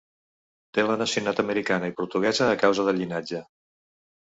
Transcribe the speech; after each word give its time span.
Té 0.77 0.85
la 0.87 0.95
nacionalitat 1.01 1.43
americana 1.43 1.91
i 1.93 1.95
portuguesa, 2.01 2.49
a 2.55 2.59
causa 2.65 2.89
del 2.91 3.01
llinatge. 3.03 3.45